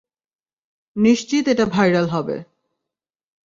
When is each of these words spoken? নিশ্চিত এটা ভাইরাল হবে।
নিশ্চিত 0.95 1.43
এটা 1.47 1.65
ভাইরাল 1.65 2.07
হবে। 2.07 2.37